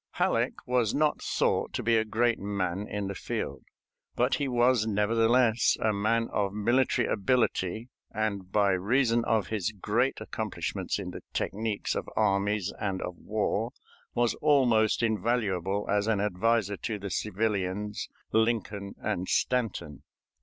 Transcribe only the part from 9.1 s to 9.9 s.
of his